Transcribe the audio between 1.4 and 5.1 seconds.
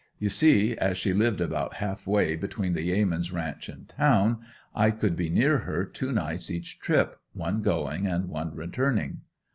about half way between the Yeamans' ranch and town, I